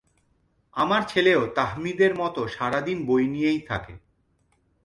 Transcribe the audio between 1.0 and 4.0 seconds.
ছেলেও তাহমিদের মতো সারাদিন বই নিয়েই থাকে।